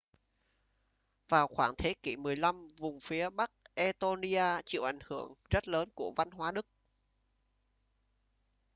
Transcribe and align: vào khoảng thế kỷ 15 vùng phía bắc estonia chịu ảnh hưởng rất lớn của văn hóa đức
vào 1.29 1.47
khoảng 1.47 1.75
thế 1.75 1.93
kỷ 2.03 2.15
15 2.15 2.67
vùng 2.77 2.99
phía 2.99 3.29
bắc 3.29 3.51
estonia 3.75 4.43
chịu 4.65 4.83
ảnh 4.83 4.99
hưởng 5.03 5.33
rất 5.49 5.67
lớn 5.67 5.89
của 5.95 6.13
văn 6.17 6.31
hóa 6.31 6.51
đức 6.51 6.65